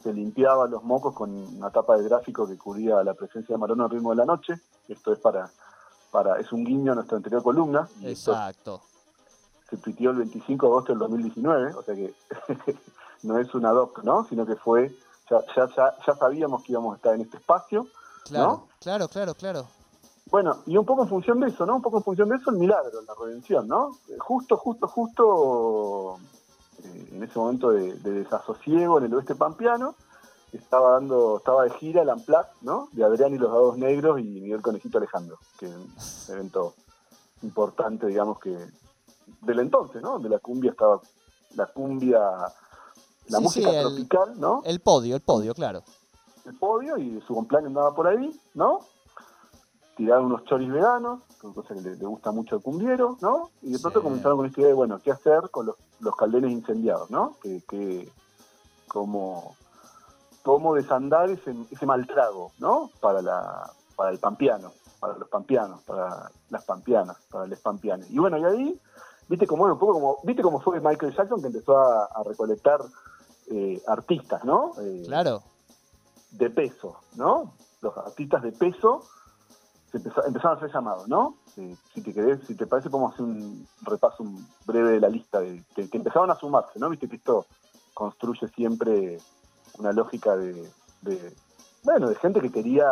se 0.02 0.10
limpiaba 0.10 0.66
los 0.66 0.82
mocos 0.82 1.12
con 1.12 1.30
una 1.30 1.68
tapa 1.68 1.98
de 1.98 2.04
gráfico 2.04 2.48
que 2.48 2.56
cubría 2.56 3.04
la 3.04 3.12
presencia 3.12 3.54
de 3.54 3.58
Marón 3.58 3.82
al 3.82 3.90
ritmo 3.90 4.08
de 4.08 4.16
la 4.16 4.24
noche. 4.24 4.54
Esto 4.88 5.12
es 5.12 5.18
para, 5.18 5.50
para 6.10 6.40
es 6.40 6.50
un 6.50 6.64
guiño 6.64 6.92
a 6.92 6.94
nuestra 6.94 7.18
anterior 7.18 7.42
columna. 7.42 7.86
Exacto. 8.02 8.80
se 9.68 9.76
tuiteó 9.76 10.12
el 10.12 10.16
25 10.16 10.64
de 10.64 10.72
agosto 10.72 10.92
del 10.92 11.00
2019, 11.00 11.74
o 11.74 11.82
sea 11.82 11.94
que 11.94 12.14
no 13.24 13.38
es 13.38 13.54
una 13.54 13.70
doc, 13.72 14.02
¿no? 14.02 14.24
Sino 14.24 14.46
que 14.46 14.56
fue, 14.56 14.96
ya, 15.28 15.40
ya, 15.54 15.68
ya, 15.76 15.94
ya 16.06 16.14
sabíamos 16.14 16.62
que 16.64 16.72
íbamos 16.72 16.94
a 16.94 16.96
estar 16.96 17.14
en 17.14 17.20
este 17.20 17.36
espacio. 17.36 17.86
Claro, 18.24 18.46
¿No? 18.46 18.68
claro, 18.80 19.08
claro, 19.08 19.34
claro. 19.34 19.66
Bueno, 20.34 20.56
y 20.66 20.76
un 20.76 20.84
poco 20.84 21.04
en 21.04 21.08
función 21.08 21.38
de 21.38 21.46
eso, 21.46 21.64
¿no? 21.64 21.76
Un 21.76 21.82
poco 21.82 21.98
en 21.98 22.02
función 22.02 22.28
de 22.28 22.34
eso 22.34 22.50
el 22.50 22.56
milagro, 22.56 23.02
la 23.06 23.14
redención, 23.14 23.68
¿no? 23.68 23.90
Eh, 24.08 24.16
Justo, 24.18 24.56
justo, 24.56 24.88
justo 24.88 26.16
eh, 26.82 27.08
en 27.12 27.22
ese 27.22 27.38
momento 27.38 27.70
de, 27.70 27.94
de 27.94 28.10
desasosiego 28.10 28.98
en 28.98 29.04
el 29.04 29.14
oeste 29.14 29.36
pampeano, 29.36 29.94
estaba 30.52 30.90
dando, 30.94 31.36
estaba 31.36 31.62
de 31.62 31.70
gira 31.74 32.02
el 32.02 32.10
Amplac, 32.10 32.48
¿no? 32.62 32.88
De 32.90 33.04
Adrián 33.04 33.32
y 33.32 33.38
los 33.38 33.48
Dados 33.52 33.78
Negros 33.78 34.18
y 34.18 34.24
Miguel 34.24 34.60
Conejito 34.60 34.98
Alejandro, 34.98 35.38
que 35.56 35.66
es 35.66 35.72
un 35.76 35.88
evento 36.34 36.74
importante, 37.44 38.08
digamos 38.08 38.40
que 38.40 38.58
del 39.42 39.60
entonces, 39.60 40.02
¿no? 40.02 40.14
Donde 40.14 40.30
la 40.30 40.40
cumbia 40.40 40.72
estaba, 40.72 41.00
la 41.54 41.66
cumbia, 41.66 42.18
la 43.28 43.38
Sí, 43.38 43.44
música 43.44 43.70
sí, 43.70 43.76
el- 43.76 43.82
tropical, 43.86 44.40
¿no? 44.40 44.62
El 44.64 44.80
podio, 44.80 45.14
el 45.14 45.22
podio, 45.22 45.54
claro. 45.54 45.84
el 46.44 46.58
podio 46.58 46.98
y 46.98 47.20
su 47.20 47.34
cumpleaños 47.34 47.68
andaba 47.68 47.94
por 47.94 48.08
ahí, 48.08 48.36
¿no? 48.54 48.80
Tiraron 49.96 50.26
unos 50.26 50.44
choris 50.44 50.70
veganos, 50.72 51.20
cosa 51.54 51.74
que 51.74 51.80
le, 51.80 51.96
le 51.96 52.06
gusta 52.06 52.32
mucho 52.32 52.56
al 52.56 52.62
cumbiero, 52.62 53.16
¿no? 53.20 53.50
Y 53.62 53.70
de 53.72 53.78
pronto 53.78 54.00
Sí. 54.00 54.04
comenzaron 54.04 54.36
con 54.38 54.46
esta 54.46 54.60
idea 54.60 54.68
de, 54.70 54.74
bueno, 54.74 54.98
¿qué 55.02 55.12
hacer 55.12 55.50
con 55.50 55.66
los, 55.66 55.76
los 56.00 56.16
caldenes 56.16 56.50
incendiados, 56.50 57.10
¿no? 57.10 57.36
Que, 57.40 57.62
que 57.68 58.12
cómo, 58.88 59.54
cómo 60.42 60.74
desandar 60.74 61.30
ese, 61.30 61.54
ese 61.70 61.86
mal 61.86 62.06
trago, 62.06 62.50
¿no? 62.58 62.90
Para, 63.00 63.22
la, 63.22 63.70
para 63.96 64.10
el 64.10 64.18
pampeano, 64.18 64.72
para 65.00 65.16
los 65.16 65.28
pampeanos, 65.28 65.82
para 65.84 66.30
las 66.50 66.64
pampeanas, 66.64 67.16
para 67.30 67.46
los 67.46 67.60
pampeanes. 67.60 68.10
Y 68.10 68.18
bueno, 68.18 68.36
y 68.38 68.44
ahí, 68.44 68.80
viste 69.28 69.46
como, 69.46 69.60
bueno, 69.60 69.74
un 69.74 69.80
poco 69.80 69.92
como, 69.94 70.18
viste 70.24 70.42
cómo 70.42 70.60
fue 70.60 70.80
Michael 70.80 71.14
Jackson 71.14 71.40
que 71.40 71.46
empezó 71.48 71.78
a, 71.78 72.06
a 72.06 72.22
recolectar 72.24 72.80
eh, 73.50 73.80
artistas, 73.86 74.44
¿no? 74.44 74.72
Eh, 74.80 75.04
Claro. 75.06 75.42
de 76.32 76.50
peso, 76.50 76.96
¿no? 77.14 77.52
Los 77.80 77.96
artistas 77.96 78.42
de 78.42 78.50
peso 78.52 79.04
se 79.98 80.08
empezaron 80.26 80.56
a 80.56 80.60
ser 80.60 80.72
llamados, 80.72 81.08
¿no? 81.08 81.36
Eh, 81.56 81.76
si 81.94 82.00
te 82.02 82.12
querés, 82.12 82.40
si 82.46 82.54
te 82.54 82.66
parece, 82.66 82.90
podemos 82.90 83.12
hacer 83.14 83.24
un 83.24 83.66
repaso 83.82 84.22
un 84.22 84.46
breve 84.66 84.92
de 84.92 85.00
la 85.00 85.08
lista 85.08 85.40
de 85.40 85.62
que, 85.74 85.88
que 85.88 85.96
empezaron 85.98 86.30
a 86.30 86.36
sumarse, 86.38 86.78
¿no? 86.78 86.88
Viste 86.90 87.08
que 87.08 87.16
esto 87.16 87.46
construye 87.94 88.48
siempre 88.48 89.18
una 89.78 89.92
lógica 89.92 90.36
de, 90.36 90.68
de- 91.02 91.34
bueno, 91.82 92.08
de 92.08 92.14
gente 92.16 92.40
que 92.40 92.50
quería 92.50 92.86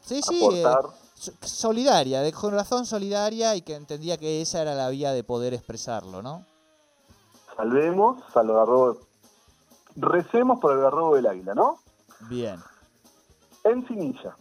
Sí, 0.00 0.20
sí. 0.22 0.38
aportar. 0.42 0.90
so- 1.14 1.32
solidaria, 1.42 2.22
de 2.22 2.32
corazón 2.32 2.86
solidaria 2.86 3.54
y 3.54 3.62
que 3.62 3.74
entendía 3.76 4.16
que 4.16 4.40
esa 4.42 4.62
era 4.62 4.74
la 4.74 4.88
vía 4.88 5.12
de 5.12 5.22
poder 5.22 5.54
expresarlo, 5.54 6.22
¿no? 6.22 6.44
Salvemos 7.56 8.22
al 8.34 8.48
garrobo, 8.48 8.96
recemos 9.96 10.58
por 10.60 10.72
el 10.72 10.80
garrobo 10.80 11.14
del 11.16 11.26
águila, 11.26 11.54
¿no? 11.54 11.78
Bien. 12.28 12.58
Encinilla. 13.64 14.34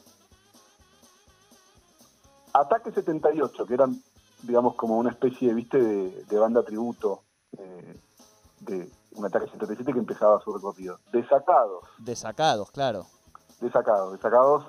Ataque 2.53 2.91
78, 2.91 3.65
que 3.65 3.73
eran, 3.73 4.01
digamos, 4.43 4.75
como 4.75 4.97
una 4.97 5.11
especie, 5.11 5.53
viste, 5.53 5.81
de, 5.81 6.23
de 6.23 6.39
banda 6.39 6.63
tributo 6.63 7.23
eh, 7.57 7.99
de 8.61 8.91
un 9.11 9.25
ataque 9.25 9.47
77 9.51 9.93
que 9.93 9.99
empezaba 9.99 10.39
su 10.41 10.53
recorrido. 10.53 10.99
Desacados. 11.11 11.83
Desacados, 11.99 12.71
claro. 12.71 13.05
Desacados, 13.59 14.13
desacados 14.13 14.65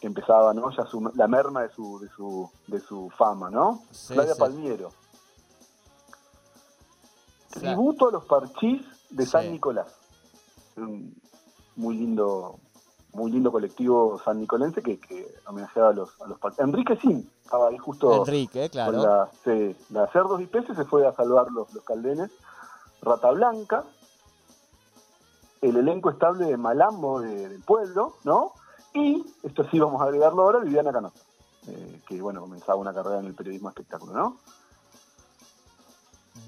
que 0.00 0.06
empezaba, 0.06 0.52
¿no? 0.52 0.70
Ya 0.70 0.84
su, 0.84 1.10
la 1.14 1.26
merma 1.26 1.62
de 1.62 1.70
su, 1.70 1.98
de 1.98 2.08
su, 2.08 2.50
de 2.66 2.80
su 2.80 3.10
fama, 3.16 3.50
¿no? 3.50 3.82
Sí, 3.90 4.14
sí. 4.14 4.38
Palmiero. 4.38 4.90
Tributo 7.50 8.08
a 8.08 8.12
los 8.12 8.24
parchís 8.24 8.84
de 9.10 9.26
San. 9.26 9.50
Nicolás. 9.50 9.86
Un 10.76 11.14
muy 11.76 11.96
lindo, 11.96 12.58
muy 13.14 13.30
lindo 13.30 13.50
colectivo 13.52 14.20
san 14.24 14.40
nicolense 14.40 14.82
que, 14.82 14.98
que 14.98 15.34
homenajeaba 15.46 15.90
a 15.90 15.92
los, 15.92 16.20
a 16.20 16.26
los. 16.26 16.38
Enrique 16.58 16.96
Sim 16.96 17.24
estaba 17.44 17.68
ahí 17.68 17.78
justo 17.78 18.12
Enrique, 18.14 18.62
con 18.62 18.70
claro. 18.70 19.02
la, 19.02 19.30
sí, 19.44 19.76
la 19.90 20.06
Cerdos 20.08 20.40
y 20.40 20.46
Peces 20.46 20.76
se 20.76 20.84
fue 20.84 21.06
a 21.06 21.12
salvar 21.14 21.50
los, 21.50 21.72
los 21.72 21.84
caldenes. 21.84 22.30
Rata 23.02 23.30
Blanca, 23.32 23.84
el 25.60 25.76
elenco 25.76 26.10
estable 26.10 26.46
de 26.46 26.56
Malambo 26.56 27.20
de- 27.20 27.48
del 27.48 27.62
pueblo, 27.62 28.14
¿no? 28.24 28.52
Y, 28.94 29.24
esto 29.42 29.64
sí 29.70 29.78
vamos 29.78 30.00
a 30.00 30.04
agregarlo 30.04 30.42
ahora, 30.42 30.60
Viviana 30.60 30.92
Canosa, 30.92 31.18
eh, 31.66 32.00
que 32.08 32.20
bueno, 32.22 32.40
comenzaba 32.40 32.76
una 32.76 32.94
carrera 32.94 33.20
en 33.20 33.26
el 33.26 33.34
periodismo 33.34 33.68
espectáculo, 33.68 34.12
¿no? 34.12 34.36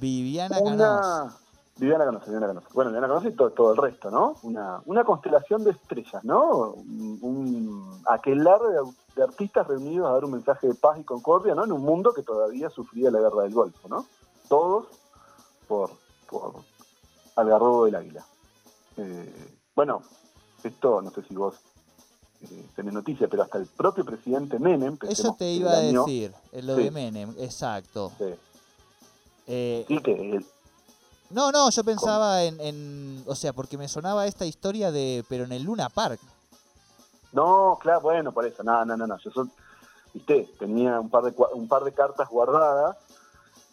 Viviana 0.00 0.56
Canosa. 0.62 1.36
Viviana 1.78 2.04
Canosa, 2.06 2.24
Viviana 2.26 2.46
Canosa. 2.46 2.68
Bueno, 2.72 2.90
Viviana 2.90 3.08
Canosa 3.08 3.28
y 3.28 3.32
todo, 3.32 3.50
todo 3.50 3.72
el 3.72 3.76
resto, 3.76 4.10
¿no? 4.10 4.36
Una, 4.42 4.80
una 4.86 5.04
constelación 5.04 5.62
de 5.64 5.72
estrellas, 5.72 6.24
¿no? 6.24 6.70
Un, 6.70 7.18
un 7.20 8.02
aquelarre 8.06 8.72
de, 8.72 8.80
de 9.16 9.22
artistas 9.22 9.66
reunidos 9.66 10.08
a 10.08 10.12
dar 10.12 10.24
un 10.24 10.32
mensaje 10.32 10.68
de 10.68 10.74
paz 10.74 10.98
y 10.98 11.04
concordia, 11.04 11.54
¿no? 11.54 11.64
En 11.64 11.72
un 11.72 11.82
mundo 11.82 12.14
que 12.14 12.22
todavía 12.22 12.70
sufría 12.70 13.10
la 13.10 13.20
guerra 13.20 13.42
del 13.42 13.52
Golfo, 13.52 13.88
¿no? 13.88 14.06
Todos 14.48 14.86
por, 15.68 15.90
por 16.30 16.52
Algarrobo 17.36 17.84
del 17.84 17.96
Águila. 17.96 18.24
Eh, 18.96 19.58
bueno, 19.74 20.00
esto 20.64 21.02
no 21.02 21.10
sé 21.10 21.22
si 21.24 21.34
vos 21.34 21.56
eh, 22.40 22.66
tenés 22.74 22.94
noticia, 22.94 23.28
pero 23.28 23.42
hasta 23.42 23.58
el 23.58 23.66
propio 23.66 24.02
presidente 24.04 24.58
Menem... 24.58 24.96
Eso 25.08 25.34
te 25.38 25.50
iba 25.52 25.72
a 25.72 25.78
año- 25.80 26.04
decir, 26.06 26.32
lo 26.62 26.76
Sí. 26.76 26.84
de 26.84 26.90
Menem, 26.90 27.34
exacto. 27.38 28.12
Sí, 28.16 28.34
Eh, 29.46 29.84
sí, 29.86 29.98
que 30.00 30.12
el- 30.36 30.46
no, 31.30 31.52
no, 31.52 31.70
yo 31.70 31.84
pensaba 31.84 32.42
en, 32.42 32.60
en, 32.60 33.24
o 33.26 33.34
sea, 33.34 33.52
porque 33.52 33.76
me 33.76 33.88
sonaba 33.88 34.26
esta 34.26 34.46
historia 34.46 34.90
de, 34.90 35.24
pero 35.28 35.44
en 35.44 35.52
el 35.52 35.62
Luna 35.62 35.88
Park. 35.88 36.20
No, 37.32 37.78
claro, 37.80 38.00
bueno, 38.00 38.32
por 38.32 38.46
eso, 38.46 38.62
no, 38.62 38.84
no, 38.84 38.96
no, 38.96 39.06
no. 39.06 39.18
Yo 39.18 39.30
soy, 39.30 39.50
viste, 40.14 40.48
tenía 40.58 41.00
un 41.00 41.10
par 41.10 41.24
de 41.24 41.34
un 41.54 41.68
par 41.68 41.84
de 41.84 41.92
cartas 41.92 42.28
guardadas. 42.28 42.96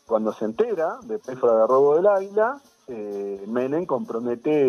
Cuando 0.06 0.34
se 0.34 0.44
entera 0.46 0.98
de 1.04 1.18
Péfora 1.18 1.60
de 1.60 1.68
robo 1.68 1.96
del 1.96 2.08
águila, 2.08 2.60
eh, 2.88 3.42
Menem 3.48 3.86
compromete 3.86 4.66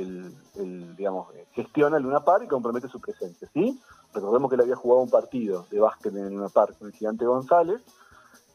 el, 0.00 0.34
el, 0.54 0.96
digamos, 0.96 1.28
gestiona 1.52 1.98
el 1.98 2.04
Luna 2.04 2.20
Park 2.20 2.44
y 2.44 2.48
compromete 2.48 2.88
su 2.88 2.98
presencia, 2.98 3.48
¿sí? 3.52 3.78
Recordemos 4.14 4.48
que 4.48 4.54
él 4.54 4.62
había 4.62 4.76
jugado 4.76 5.02
un 5.02 5.10
partido 5.10 5.66
de 5.70 5.78
básquet 5.78 6.14
en 6.14 6.24
el 6.24 6.32
Luna 6.32 6.48
Park 6.48 6.78
con 6.78 6.88
el 6.88 6.94
gigante 6.94 7.26
González 7.26 7.82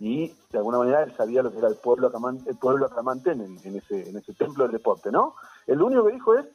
y 0.05 0.27
de 0.51 0.57
alguna 0.57 0.79
manera 0.79 1.03
él 1.03 1.15
sabía 1.15 1.41
lo 1.41 1.49
que 1.49 1.59
era 1.59 1.69
el 1.69 1.77
pueblo 1.77 2.07
acamante, 2.07 2.49
el 2.49 2.57
pueblo 2.57 2.87
acamante 2.87 3.31
en, 3.31 3.57
en 3.63 3.75
ese, 3.77 4.09
en 4.09 4.17
ese 4.17 4.33
templo 4.33 4.63
del 4.65 4.73
deporte, 4.73 5.09
¿no? 5.11 5.35
El 5.65 5.81
único 5.81 6.05
que 6.05 6.11
dijo 6.11 6.33
es 6.35 6.45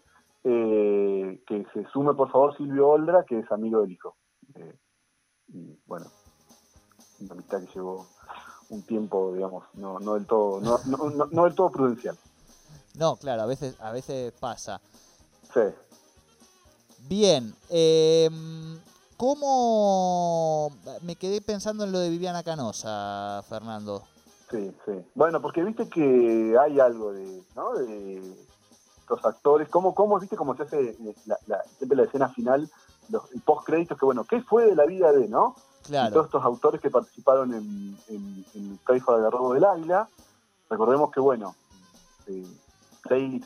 eh, 0.45 1.43
que 1.47 1.65
se 1.73 1.87
sume 1.87 2.13
por 2.13 2.31
favor 2.31 2.55
Silvio 2.59 2.89
Oldra, 2.89 3.25
que 3.25 3.39
es 3.39 3.51
amigo 3.51 3.81
del 3.81 3.93
hijo. 3.93 4.17
Eh, 4.55 4.77
y 5.49 5.79
bueno, 5.87 6.07
una 7.21 7.33
amistad 7.33 7.61
que 7.63 7.73
llevó 7.75 8.07
un 8.69 8.83
tiempo, 8.83 9.33
digamos, 9.33 9.65
no, 9.75 9.99
no 9.99 10.13
del 10.15 10.27
todo, 10.27 10.61
no, 10.61 10.79
no, 10.85 11.09
no- 11.09 11.29
no 11.31 11.45
del 11.45 11.55
todo 11.55 11.71
prudencial. 11.71 12.19
No, 12.99 13.17
claro, 13.17 13.43
a 13.43 13.47
veces, 13.47 13.81
a 13.81 13.93
veces 13.93 14.31
pasa. 14.39 14.79
Sí. 15.55 15.61
Bien, 17.09 17.55
eh, 17.71 18.29
¿cómo 19.19 20.71
me 21.03 21.17
quedé 21.17 21.41
pensando 21.43 21.85
en 21.85 21.93
lo 21.93 21.99
de 21.99 22.09
Viviana 22.09 22.43
Canosa, 22.43 23.43
Fernando? 23.49 24.03
Sí, 24.51 24.73
sí. 24.87 24.93
Bueno, 25.15 25.43
porque 25.43 25.63
viste 25.63 25.89
que 25.89 26.57
hay 26.59 26.81
algo 26.81 27.13
de, 27.13 27.43
¿no? 27.55 27.75
De 27.75 28.47
los 29.11 29.25
actores, 29.25 29.69
cómo, 29.69 29.95
cómo 29.95 30.19
viste 30.19 30.37
cómo 30.37 30.57
se 30.57 30.63
hace 30.63 30.97
la, 31.27 31.37
la- 31.47 31.63
siempre 31.77 31.97
la 31.97 32.05
escena 32.05 32.29
final, 32.31 32.71
los 33.11 33.23
post 33.45 33.67
créditos, 33.67 33.99
que 33.99 34.05
bueno, 34.07 34.25
¿qué 34.25 34.41
fue 34.43 34.65
de 34.67 34.75
la 34.75 34.87
vida 34.87 35.13
de, 35.13 35.29
no? 35.29 35.55
Y 35.59 35.91
todos 35.91 36.09
Claro, 36.11 36.25
estos 36.25 36.45
autores 36.45 36.81
que 36.81 36.91
participaron 36.91 37.55
en, 37.55 37.99
en, 38.09 38.45
en 38.55 38.77
Caifa 38.85 39.17
de 39.19 39.31
Robo 39.31 39.55
del 39.55 39.65
Águila, 39.65 40.09
recordemos 40.71 41.11
que, 41.11 41.21
bueno, 41.21 41.55
eh, 42.27 42.47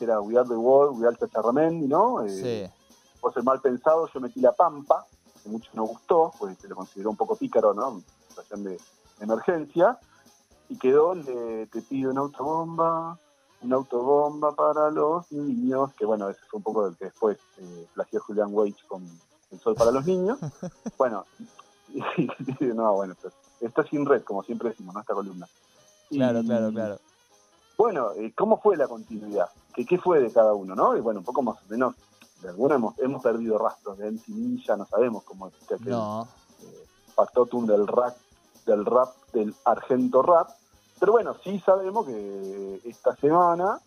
era 0.01 0.21
We 0.21 0.37
Are 0.37 0.49
the 0.49 0.57
World, 0.57 1.01
We 1.01 1.07
Are 1.07 1.17
Chacharramendi, 1.17 1.87
¿no? 1.87 2.25
Eh, 2.25 2.69
sí, 2.69 3.19
Por 3.21 3.33
ser 3.33 3.45
mal 3.45 3.61
pensado, 3.61 4.09
yo 4.13 4.21
metí 4.21 4.41
la 4.41 4.53
pampa, 4.53 5.07
que 5.43 5.49
mucho 5.49 5.71
no 5.75 5.85
gustó, 5.85 6.33
pues 6.39 6.57
se 6.59 6.69
lo 6.69 6.77
consideró 6.77 7.11
un 7.11 7.17
poco 7.17 7.37
pícaro, 7.37 7.75
¿no? 7.75 7.91
En 7.91 8.05
situación 8.29 8.65
de 8.65 8.79
emergencia, 9.21 9.99
y 10.69 10.77
quedó 10.79 11.13
el 11.13 11.25
de 11.25 11.67
Te 11.73 11.83
pido 11.83 12.11
una 12.11 12.21
autobomba, 12.21 13.19
una 13.63 13.77
autobomba 13.77 14.53
para 14.55 14.91
los 14.91 15.31
niños, 15.33 15.91
que 15.95 16.05
bueno, 16.05 16.29
ese 16.29 16.41
fue 16.51 16.59
un 16.59 16.65
poco 16.65 16.87
el 16.87 16.97
que 16.97 17.07
después 17.07 17.39
eh, 17.59 17.87
plagió 17.95 18.21
Julian 18.21 18.49
Wage 18.53 18.77
con 18.89 19.03
El 19.51 19.61
Sol 19.61 19.75
para 19.75 19.91
los 19.91 20.05
Niños. 20.05 20.39
bueno, 20.99 21.25
y- 21.95 22.29
no, 22.67 22.95
bueno, 22.95 23.13
esto, 23.13 23.31
esto 23.61 23.81
es 23.83 23.89
sin 23.91 24.07
red, 24.07 24.23
como 24.25 24.43
siempre 24.45 24.71
decimos, 24.71 24.95
¿no? 24.95 25.01
Esta 25.01 25.15
columna. 25.15 25.47
Y- 26.11 26.17
claro, 26.17 26.43
claro, 26.43 26.71
claro. 26.73 26.99
bueno, 27.77 28.13
eh, 28.13 28.33
¿cómo 28.37 28.59
fue 28.61 28.77
la 28.77 28.89
continuidad? 28.89 29.51
¿Qué, 29.75 29.85
¿Qué 29.85 29.99
fue 29.99 30.21
de 30.21 30.31
cada 30.33 30.55
uno, 30.55 30.75
no? 30.75 30.97
Y 30.97 31.01
bueno, 31.01 31.21
un 31.21 31.25
poco 31.27 31.43
más 31.43 31.57
o 31.63 31.71
menos, 31.71 31.95
de 32.43 32.49
alguna 32.49 32.75
hemos, 32.75 32.99
hemos 32.99 33.23
perdido 33.23 33.57
rastros 33.59 33.99
de 33.99 34.11
MC 34.11 34.63
ya 34.67 34.77
no 34.77 34.85
sabemos 34.87 35.23
cómo 35.25 35.49
es 35.49 35.55
aquel 35.63 35.89
No, 35.89 36.27
eh, 36.63 36.87
factotum 37.15 37.67
del 37.67 37.87
rap, 37.87 38.17
del 38.67 38.85
rap, 38.85 39.15
del 39.33 39.55
argento 39.65 40.23
rap. 40.23 40.51
Pero 40.99 41.13
bueno, 41.13 41.37
sí 41.43 41.61
sabemos 41.61 42.07
que 42.07 42.81
esta 42.85 43.15
semana, 43.17 43.81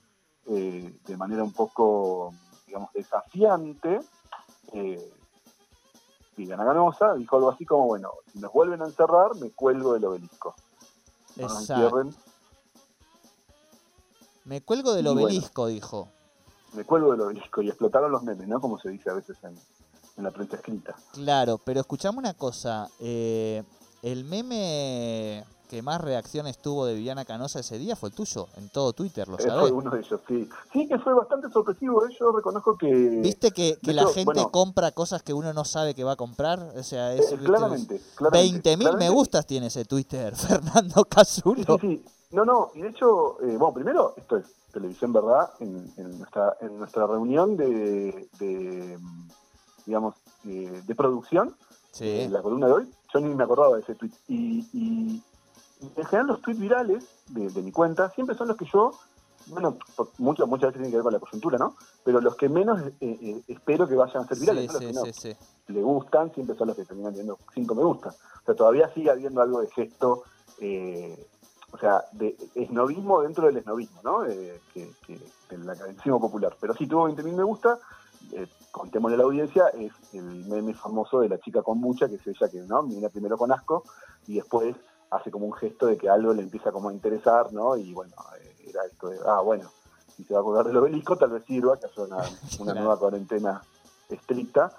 eh, 0.48 0.98
de 1.06 1.18
manera 1.18 1.44
un 1.44 1.54
poco, 1.54 2.34
digamos, 2.66 2.92
desafiante, 2.94 4.00
eh, 4.74 5.14
Viviana 6.36 6.66
Ganosa 6.66 7.14
dijo 7.16 7.38
algo 7.38 7.50
así 7.50 7.66
como, 7.66 7.86
bueno, 7.88 8.12
si 8.34 8.40
nos 8.40 8.52
vuelven 8.52 8.82
a 8.82 8.86
encerrar, 8.86 9.36
me 9.36 9.52
cuelgo 9.52 9.94
del 9.94 10.06
obelisco. 10.06 10.54
No 11.38 11.44
exacto. 11.44 11.74
encierren, 11.74 12.16
Me 14.46 14.62
cuelgo 14.62 14.94
del 14.94 15.06
Y 15.06 15.10
bueno. 15.10 15.24
obelisco, 15.28 15.68
dijo. 15.68 16.10
Me 16.76 16.84
cuelgo 16.84 17.12
del 17.12 17.22
obelisco 17.22 17.62
y 17.62 17.70
explotaron 17.70 18.12
los 18.12 18.24
memes, 18.24 18.48
¿no? 18.48 18.60
Como 18.62 18.78
se 18.80 18.90
dice 18.90 19.10
a 19.10 19.14
veces 19.14 19.38
en, 19.44 19.56
en 20.18 20.24
la 20.24 20.32
prensa 20.32 20.58
escrita. 20.58 20.96
Claro, 21.14 21.60
pero 21.64 21.80
escuchame 21.80 22.18
una 22.20 22.34
cosa. 22.34 22.88
eh, 23.00 23.64
el 24.04 24.24
meme 24.26 25.44
que 25.68 25.82
más 25.82 26.00
reacciones 26.00 26.60
tuvo 26.60 26.86
de 26.86 26.94
Viviana 26.94 27.26
Canosa 27.26 27.60
ese 27.60 27.80
día 27.80 27.96
fue 27.96 28.10
el 28.10 28.16
tuyo, 28.16 28.48
en 28.56 28.70
todo 28.70 28.94
Twitter, 28.94 29.28
lo 29.28 29.40
Eh, 29.40 29.42
sabés. 29.42 29.62
fue 29.62 29.72
uno 29.72 29.90
de 29.90 30.00
ellos, 30.00 30.22
sí. 30.28 30.48
Sí, 30.72 30.88
que 30.88 31.00
fue 31.00 31.16
bastante 31.16 31.50
sorpresivo, 31.50 32.06
eh, 32.06 32.16
yo 32.20 32.32
reconozco 32.32 32.78
que... 32.78 32.86
¿Viste 32.88 33.50
que, 33.50 33.80
que 33.82 33.94
la 33.96 34.04
hecho, 34.04 34.12
gente 34.14 34.26
bueno. 34.34 34.52
compra 34.52 34.92
cosas 34.92 35.24
que 35.24 35.34
uno 35.34 35.54
no 35.54 35.66
sabe 35.66 35.96
que 35.96 36.04
va 36.04 36.12
a 36.12 36.16
comprar? 36.18 36.60
O 36.78 36.84
sea, 36.84 37.16
es, 37.16 37.32
eh, 37.32 37.38
claramente, 37.44 38.00
claramente. 38.16 38.78
20.000 38.78 38.96
me 38.98 39.10
gustas 39.10 39.48
tiene 39.48 39.68
ese 39.68 39.86
Twitter, 39.86 40.36
Fernando 40.36 41.04
Casulo. 41.06 41.80
Sí, 41.82 41.88
sí. 41.98 42.06
No, 42.32 42.44
no, 42.44 42.72
y 42.74 42.82
de 42.82 42.90
hecho, 42.90 43.40
eh, 43.42 43.56
bueno, 43.58 43.74
primero, 43.74 44.14
esto 44.18 44.38
es 44.38 44.46
televisión, 44.72 45.14
¿verdad? 45.14 45.52
En, 45.60 45.92
en 45.98 46.18
nuestra, 46.18 46.58
en 46.62 46.78
nuestra 46.78 47.08
reunión 47.08 47.56
de, 47.56 48.28
de, 48.40 48.98
digamos, 49.86 50.16
eh, 50.46 50.82
de 50.86 50.96
producción, 50.96 51.56
Sí, 51.92 52.22
en 52.22 52.34
la 52.34 52.42
columna 52.42 52.68
de 52.68 52.74
hoy, 52.74 52.92
yo 53.14 53.20
ni 53.22 53.34
me 53.34 53.46
acordaba 53.46 53.78
de 53.78 53.82
ese 53.82 53.96
tweet. 53.96 54.12
Y, 54.28 54.68
y 54.74 55.24
en 55.96 56.06
general 56.06 56.28
los 56.28 56.42
tweets 56.42 56.60
virales 56.60 57.06
de, 57.30 57.50
de 57.50 57.62
mi 57.62 57.72
cuenta 57.72 58.10
siempre 58.10 58.36
son 58.36 58.50
los 58.50 58.58
que 58.58 58.66
yo, 58.66 58.92
bueno, 59.48 59.78
muchas, 60.18 60.48
muchas 60.48 60.68
veces 60.68 60.74
tienen 60.74 60.92
que 60.92 60.98
ver 60.98 61.04
con 61.04 61.14
la 61.14 61.20
coyuntura, 61.20 61.58
¿no? 61.58 61.76
Pero 62.04 62.20
los 62.20 62.36
que 62.36 62.50
menos 62.50 62.82
eh, 62.82 62.94
eh, 63.00 63.42
espero 63.48 63.88
que 63.88 63.96
vayan 63.96 64.24
a 64.24 64.28
ser 64.28 64.40
virales, 64.40 64.72
sí, 64.78 64.92
¿no? 64.92 65.06
Los 65.06 65.16
sí, 65.16 65.30
que 65.66 65.74
no 65.74 65.80
le 65.80 65.84
gustan, 65.84 66.34
siempre 66.34 66.58
son 66.58 66.68
los 66.68 66.76
que 66.76 66.84
terminan 66.86 67.14
teniendo 67.14 67.40
cinco 67.54 67.76
me 67.76 67.84
gusta. 67.84 68.10
O 68.10 68.46
sea, 68.46 68.56
todavía 68.56 68.94
sigue 68.94 69.10
habiendo 69.10 69.42
algo 69.42 69.62
de 69.62 69.68
gesto, 69.68 70.24
eh, 70.60 71.28
o 71.72 71.78
sea, 71.78 72.06
de 72.12 72.36
esnovismo 72.56 73.22
dentro 73.22 73.48
del 73.48 73.58
esnovismo, 73.58 74.02
¿no? 74.04 74.26
Eh, 74.26 74.62
que, 74.74 74.92
que 75.06 75.20
del 75.50 75.70
academicismo 75.70 76.20
popular. 76.20 76.56
Pero 76.60 76.74
sí 76.74 76.88
tuvo 76.88 77.10
20.000 77.10 77.34
me 77.34 77.44
gusta, 77.44 77.80
eh, 78.32 78.48
contémosle 78.72 79.16
a 79.16 79.18
la 79.20 79.24
audiencia, 79.26 79.68
es 79.70 79.92
el 80.14 80.46
meme 80.46 80.74
famoso 80.74 81.20
de 81.20 81.30
la 81.30 81.40
chica 81.40 81.62
con 81.62 81.80
mucha, 81.80 82.08
que 82.08 82.16
es 82.16 82.28
ella 82.28 82.50
que, 82.50 82.62
¿no? 82.62 82.84
Mira 82.84 83.10
primero 83.10 83.38
con 83.38 83.52
asco 83.52 83.84
y 84.28 84.36
después 84.36 84.76
hace 85.12 85.32
como 85.32 85.46
un 85.46 85.54
gesto 85.54 85.88
de 85.88 85.98
que 85.98 86.10
algo 86.10 86.34
le 86.34 86.42
empieza 86.42 86.72
como 86.72 86.90
a 86.90 86.94
interesar, 86.94 87.54
¿no? 87.54 87.78
Y 87.78 87.94
bueno, 87.94 88.14
eh, 88.42 88.70
era 88.70 88.86
esto 88.86 89.10
de, 89.10 89.20
ah, 89.26 89.42
bueno, 89.42 89.70
si 90.16 90.24
se 90.24 90.34
va 90.34 90.40
a 90.40 90.42
acordar 90.42 90.66
del 90.66 90.78
obelisco, 90.78 91.18
tal 91.18 91.32
vez 91.32 91.44
sirva 91.46 91.78
que 91.78 91.88
haya 91.88 92.04
una, 92.04 92.24
una 92.60 92.74
nueva 92.74 92.98
cuarentena 92.98 93.62
estricta. 94.10 94.72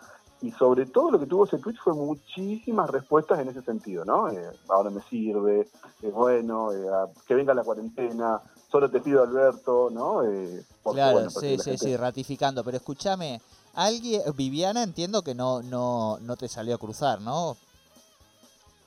Y 0.43 0.50
sobre 0.52 0.85
todo 0.87 1.11
lo 1.11 1.19
que 1.19 1.26
tuvo 1.26 1.47
ese 1.47 1.59
tweet 1.59 1.76
fue 1.83 1.95
muchísimas 1.95 2.90
respuestas 2.90 3.38
en 3.38 3.49
ese 3.49 3.62
sentido, 3.62 4.05
¿no? 4.05 4.31
Eh, 4.31 4.50
ahora 4.69 4.90
me 4.90 5.00
sirve, 5.02 5.69
es 6.02 6.12
bueno, 6.12 6.73
eh, 6.73 6.87
a- 6.88 7.09
que 7.26 7.35
venga 7.35 7.55
la 7.55 7.64
cuarentena. 7.64 8.40
solo 8.71 8.90
te 8.90 9.00
pido 9.00 9.23
Alberto, 9.23 9.88
¿no? 9.90 10.23
Eh, 10.25 10.62
claro, 10.83 11.31
sí, 11.31 11.57
sí, 11.59 11.78
sí, 11.78 11.97
ratificando. 11.97 12.62
Pero 12.64 12.76
escúchame, 12.76 13.40
alguien, 13.75 14.21
Viviana 14.37 14.83
entiendo 14.83 15.23
que 15.23 15.35
no, 15.35 15.62
no, 15.62 16.19
no 16.21 16.37
te 16.37 16.49
salió 16.49 16.75
a 16.75 16.78
cruzar, 16.78 17.21
¿no? 17.21 17.57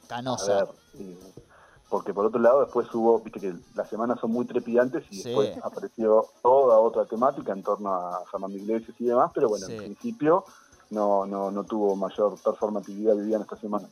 Canosa. 0.07 0.67
porque 1.89 2.13
por 2.13 2.25
otro 2.25 2.39
lado 2.39 2.61
después 2.61 2.93
hubo, 2.93 3.19
viste 3.19 3.39
que 3.39 3.55
las 3.73 3.89
semanas 3.89 4.19
son 4.19 4.31
muy 4.31 4.45
trepidantes 4.45 5.03
y 5.09 5.23
después 5.23 5.57
apareció 5.63 6.25
toda 6.43 6.77
otra 6.79 7.05
temática 7.05 7.51
en 7.53 7.63
torno 7.63 7.91
a 7.91 8.23
Fernando 8.29 8.57
Iglesias 8.57 8.95
y 8.99 9.05
demás, 9.05 9.31
pero 9.33 9.49
bueno, 9.49 9.65
en 9.67 9.77
principio 9.77 10.45
no, 10.89 11.25
no, 11.25 11.51
no 11.51 11.63
tuvo 11.63 11.95
mayor 11.95 12.37
performatividad 12.41 13.15
Viviana 13.15 13.43
esta 13.43 13.57
semana. 13.57 13.87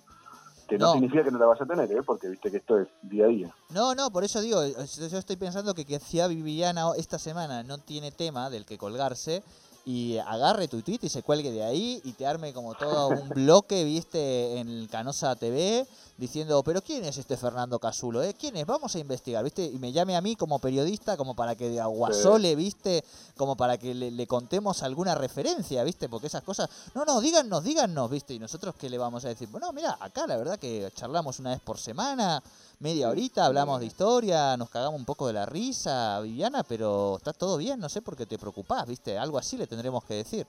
Que 0.68 0.78
no, 0.78 0.94
significa 0.94 1.24
que 1.24 1.32
no 1.32 1.40
la 1.40 1.46
vaya 1.46 1.64
a 1.64 1.68
tener, 1.68 1.90
¿eh? 1.94 2.04
porque 2.06 2.28
viste 2.28 2.52
que 2.52 2.58
esto 2.58 2.78
es 2.78 2.90
día 3.02 3.26
a 3.26 3.28
día. 3.30 3.56
No, 3.70 3.96
no, 3.96 4.12
por 4.12 4.26
eso 4.26 4.42
digo, 4.42 4.62
yo 4.66 5.18
estoy 5.18 5.38
pensando 5.38 5.74
que, 5.74 5.86
que 5.86 6.00
si 6.00 6.20
Viviana 6.28 6.92
esta 6.98 7.18
semana 7.18 7.64
no 7.64 7.78
tiene 7.78 8.12
tema 8.12 8.50
del 8.50 8.66
que 8.66 8.78
colgarse, 8.78 9.44
y 9.88 10.18
agarre 10.18 10.68
tu 10.68 10.82
tweet 10.82 11.00
y 11.04 11.08
se 11.08 11.24
cuelgue 11.24 11.50
de 11.50 11.64
ahí 11.64 12.02
y 12.04 12.12
te 12.12 12.28
arme 12.28 12.52
como 12.52 12.76
todo 12.76 13.08
un 13.08 13.30
bloque, 13.30 13.86
viste, 13.86 14.60
en 14.60 14.86
Canosa 14.88 15.34
TV, 15.38 15.88
diciendo, 16.18 16.62
pero 16.62 16.82
¿quién 16.82 17.06
es 17.06 17.18
este 17.18 17.38
Fernando 17.38 17.80
Casulo? 17.80 18.22
Eh? 18.22 18.36
¿Quién 18.38 18.58
es? 18.58 18.66
Vamos 18.66 18.94
a 18.96 19.00
investigar, 19.00 19.46
viste, 19.46 19.64
y 19.64 19.80
me 19.80 19.94
llame 19.94 20.18
a 20.18 20.22
mí 20.22 20.36
como 20.36 20.60
periodista, 20.60 21.16
como 21.16 21.38
para 21.38 21.56
que 21.56 21.70
de 21.70 21.80
aguasole, 21.80 22.54
viste, 22.58 23.02
como 23.38 23.56
para 23.56 23.78
que 23.78 23.96
le, 23.96 24.28
contemos 24.28 24.84
alguna 24.84 25.16
referencia, 25.16 25.86
viste, 25.86 26.10
porque 26.10 26.28
esas 26.28 26.44
cosas, 26.44 26.70
no, 26.94 27.06
no, 27.06 27.22
díganos, 27.22 27.64
díganos, 27.64 28.10
viste, 28.10 28.34
y 28.34 28.40
nosotros 28.40 28.76
qué 28.78 28.90
le 28.90 28.98
vamos 28.98 29.24
a 29.24 29.30
decir, 29.30 29.48
bueno, 29.48 29.72
mira, 29.72 29.98
acá 30.02 30.28
la 30.28 30.36
verdad 30.36 30.60
que 30.60 30.92
charlamos 30.96 31.40
una 31.40 31.52
vez 31.52 31.62
por 31.62 31.78
semana, 31.78 32.44
media 32.80 33.10
horita, 33.10 33.46
hablamos 33.46 33.80
de 33.80 33.88
historia, 33.88 34.56
nos 34.58 34.70
cagamos 34.70 35.00
un 35.00 35.06
poco 35.06 35.28
de 35.28 35.34
la 35.34 35.46
risa, 35.46 36.20
Viviana, 36.22 36.64
pero 36.64 37.18
está 37.18 37.34
todo 37.34 37.58
bien, 37.58 37.80
no 37.80 37.90
sé 37.90 38.02
por 38.02 38.16
qué 38.16 38.26
te 38.26 38.38
preocupás, 38.38 38.88
¿viste? 38.88 39.18
Algo 39.18 39.38
así 39.38 39.58
le 39.58 39.68
tendremos 39.68 40.04
que 40.04 40.16
decir. 40.16 40.46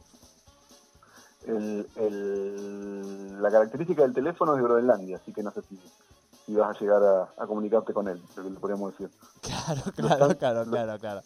la 1.47 3.51
característica 3.51 4.03
del 4.03 4.13
teléfono 4.13 4.55
es 4.55 4.59
de 4.59 4.65
Groenlandia, 4.65 5.17
así 5.17 5.33
que 5.33 5.43
no 5.43 5.51
sé 5.51 5.63
si, 5.63 6.55
vas 6.55 6.77
a 6.77 6.81
llegar 6.81 7.03
a, 7.03 7.47
comunicarte 7.47 7.93
con 7.93 8.09
él, 8.09 8.23
lo 8.37 8.43
que 8.43 8.51
le 8.51 8.59
podríamos 8.59 8.93
decir. 8.93 9.11
Claro, 9.41 9.83
claro, 9.95 10.39
claro, 10.39 10.65
claro, 10.65 10.99
claro. 10.99 11.23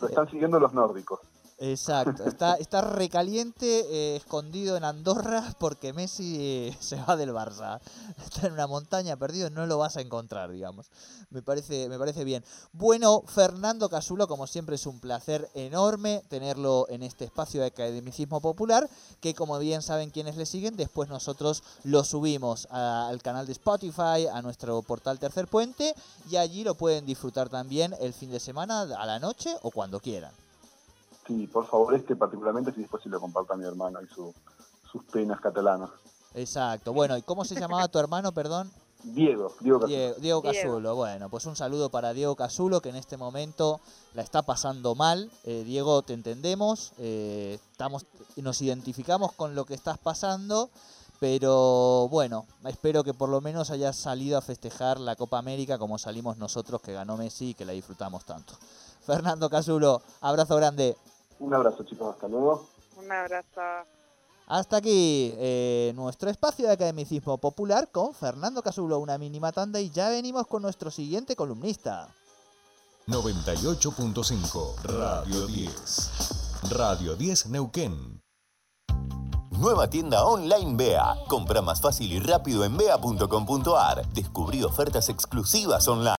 Lo 0.00 0.08
están 0.08 0.28
siguiendo 0.28 0.58
los 0.58 0.72
nórdicos. 0.72 1.20
Exacto, 1.62 2.24
está, 2.24 2.54
está 2.54 2.80
recaliente, 2.80 3.66
eh, 3.90 4.16
escondido 4.16 4.78
en 4.78 4.84
Andorra 4.84 5.44
porque 5.58 5.92
Messi 5.92 6.74
se 6.80 6.96
va 6.96 7.16
del 7.16 7.34
Barça. 7.34 7.80
Está 8.24 8.46
en 8.46 8.54
una 8.54 8.66
montaña 8.66 9.18
perdido, 9.18 9.50
no 9.50 9.66
lo 9.66 9.76
vas 9.76 9.98
a 9.98 10.00
encontrar, 10.00 10.50
digamos. 10.50 10.86
Me 11.28 11.42
parece, 11.42 11.90
me 11.90 11.98
parece 11.98 12.24
bien. 12.24 12.42
Bueno, 12.72 13.22
Fernando 13.26 13.90
Casulo, 13.90 14.26
como 14.26 14.46
siempre 14.46 14.76
es 14.76 14.86
un 14.86 15.00
placer 15.00 15.50
enorme 15.52 16.22
tenerlo 16.30 16.86
en 16.88 17.02
este 17.02 17.26
espacio 17.26 17.60
de 17.60 17.66
academicismo 17.66 18.40
popular, 18.40 18.88
que 19.20 19.34
como 19.34 19.58
bien 19.58 19.82
saben 19.82 20.08
quienes 20.08 20.38
le 20.38 20.46
siguen, 20.46 20.76
después 20.76 21.10
nosotros 21.10 21.62
lo 21.84 22.04
subimos 22.04 22.68
al 22.70 23.20
canal 23.20 23.44
de 23.44 23.52
Spotify, 23.52 24.28
a 24.32 24.40
nuestro 24.40 24.80
portal 24.80 25.18
Tercer 25.18 25.46
Puente, 25.46 25.94
y 26.30 26.36
allí 26.36 26.64
lo 26.64 26.74
pueden 26.74 27.04
disfrutar 27.04 27.50
también 27.50 27.94
el 28.00 28.14
fin 28.14 28.30
de 28.30 28.40
semana, 28.40 28.80
a 28.80 29.04
la 29.04 29.18
noche 29.18 29.54
o 29.60 29.70
cuando 29.70 30.00
quieran. 30.00 30.32
Sí, 31.30 31.46
por 31.46 31.64
favor, 31.64 31.94
este 31.94 32.16
particularmente, 32.16 32.72
si 32.72 32.80
después 32.80 33.04
si 33.04 33.08
lo 33.08 33.20
comparta 33.20 33.54
a 33.54 33.56
mi 33.56 33.64
hermano 33.64 34.00
y 34.02 34.08
sus 34.08 35.04
penas 35.12 35.40
catalanas. 35.40 35.88
Exacto. 36.34 36.92
Bueno, 36.92 37.16
¿y 37.16 37.22
cómo 37.22 37.44
se 37.44 37.54
llamaba 37.54 37.86
tu 37.86 38.00
hermano, 38.00 38.32
perdón? 38.32 38.68
Diego, 39.04 39.54
Diego 39.60 39.78
Casulo. 39.78 40.14
Diego, 40.18 40.42
Casulo. 40.42 40.96
Bueno, 40.96 41.28
pues 41.28 41.46
un 41.46 41.54
saludo 41.54 41.88
para 41.88 42.12
Diego 42.14 42.34
Casulo, 42.34 42.82
que 42.82 42.88
en 42.88 42.96
este 42.96 43.16
momento 43.16 43.80
la 44.14 44.22
está 44.22 44.42
pasando 44.42 44.96
mal. 44.96 45.30
Eh, 45.44 45.62
Diego, 45.64 46.02
te 46.02 46.14
entendemos, 46.14 46.94
eh, 46.98 47.60
estamos, 47.70 48.06
nos 48.34 48.60
identificamos 48.60 49.32
con 49.32 49.54
lo 49.54 49.64
que 49.66 49.74
estás 49.74 49.98
pasando, 49.98 50.68
pero 51.20 52.08
bueno, 52.08 52.44
espero 52.64 53.04
que 53.04 53.14
por 53.14 53.28
lo 53.28 53.40
menos 53.40 53.70
hayas 53.70 53.96
salido 53.96 54.36
a 54.36 54.42
festejar 54.42 54.98
la 54.98 55.14
Copa 55.14 55.38
América 55.38 55.78
como 55.78 55.96
salimos 55.96 56.38
nosotros, 56.38 56.82
que 56.82 56.92
ganó 56.92 57.16
Messi 57.16 57.50
y 57.50 57.54
que 57.54 57.64
la 57.64 57.72
disfrutamos 57.72 58.24
tanto. 58.24 58.54
Fernando 59.06 59.48
Casulo, 59.48 60.02
abrazo 60.20 60.56
grande. 60.56 60.96
Un 61.40 61.52
abrazo, 61.54 61.84
chicos. 61.84 62.14
Hasta 62.14 62.28
luego. 62.28 62.68
Un 62.96 63.10
abrazo. 63.10 63.60
Hasta 64.46 64.78
aquí 64.78 65.32
eh, 65.36 65.92
nuestro 65.94 66.28
espacio 66.28 66.66
de 66.66 66.72
academicismo 66.72 67.38
popular 67.38 67.88
con 67.92 68.14
Fernando 68.14 68.62
Casulo, 68.62 68.98
una 68.98 69.16
mínima 69.16 69.52
tanda 69.52 69.80
y 69.80 69.90
ya 69.90 70.08
venimos 70.08 70.46
con 70.46 70.62
nuestro 70.62 70.90
siguiente 70.90 71.36
columnista. 71.36 72.08
98.5 73.06 74.82
Radio 74.82 75.46
10. 75.46 76.70
Radio 76.70 77.16
10 77.16 77.46
Neuquén. 77.46 78.20
Nueva 79.50 79.88
tienda 79.88 80.24
online 80.24 80.74
BEA. 80.74 81.16
Compra 81.28 81.62
más 81.62 81.80
fácil 81.80 82.12
y 82.12 82.18
rápido 82.18 82.64
en 82.64 82.76
bea.com.ar. 82.76 84.06
Descubrí 84.08 84.62
ofertas 84.62 85.08
exclusivas 85.08 85.86
online. 85.86 86.16